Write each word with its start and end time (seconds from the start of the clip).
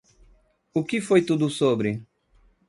O 0.73 0.83
que 0.83 0.99
foi 0.99 1.21
tudo 1.21 1.47
sobre? 1.47 2.03